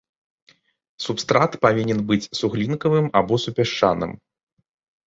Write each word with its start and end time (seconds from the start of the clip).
Субстрат 1.05 1.51
павінен 1.65 1.99
быць 2.09 2.21
суглінкавым 2.41 3.05
або 3.23 3.33
супясчаным. 3.47 4.11